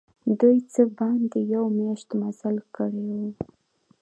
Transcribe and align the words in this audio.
دوی 0.39 0.57
څه 0.73 0.81
باندي 0.97 1.39
یوه 1.53 1.69
میاشت 1.77 2.09
مزل 2.21 2.55
کړی 2.75 3.01
وو. 3.17 3.27